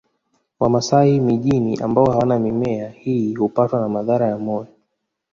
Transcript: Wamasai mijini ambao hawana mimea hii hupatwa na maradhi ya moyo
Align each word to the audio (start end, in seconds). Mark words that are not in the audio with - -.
Wamasai 0.59 1.19
mijini 1.19 1.79
ambao 1.79 2.11
hawana 2.11 2.39
mimea 2.39 2.89
hii 2.89 3.33
hupatwa 3.35 3.79
na 3.81 3.89
maradhi 3.89 4.23
ya 4.31 4.37
moyo 4.37 4.67